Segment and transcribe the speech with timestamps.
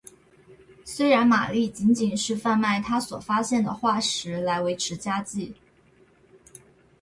[0.83, 5.55] 虽然玛丽仅仅是贩卖她所发现的化石来维持家计。